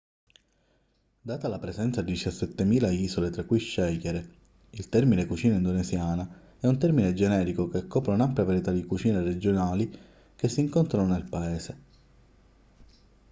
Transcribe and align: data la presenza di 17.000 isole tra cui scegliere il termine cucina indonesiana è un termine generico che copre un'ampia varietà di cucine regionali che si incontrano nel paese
data 1.21 1.47
la 1.47 1.59
presenza 1.59 2.01
di 2.01 2.13
17.000 2.13 2.91
isole 2.91 3.29
tra 3.29 3.43
cui 3.43 3.59
scegliere 3.59 4.29
il 4.71 4.89
termine 4.89 5.27
cucina 5.27 5.57
indonesiana 5.57 6.27
è 6.59 6.65
un 6.65 6.79
termine 6.79 7.13
generico 7.13 7.67
che 7.69 7.85
copre 7.85 8.11
un'ampia 8.13 8.43
varietà 8.43 8.71
di 8.71 8.83
cucine 8.83 9.21
regionali 9.21 9.95
che 10.35 10.49
si 10.49 10.61
incontrano 10.61 11.05
nel 11.13 11.29
paese 11.29 11.77